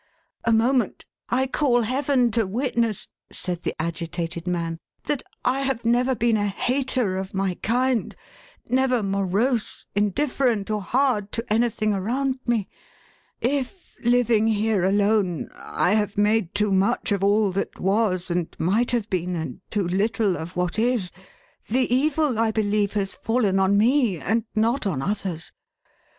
[0.45, 1.05] "A moment!
[1.29, 6.47] I call Heaven to witness," said the agitated man," that I have never been a
[6.47, 8.15] hater of my kind,—
[8.67, 12.67] never morose, indifferent, or hard, to anything around me.
[13.41, 18.89] If, living here alone, I have made too much of all that was and might
[18.89, 21.11] have been, and too little of what is,
[21.69, 25.51] the evil, I believe, has fallen on me, and not on others.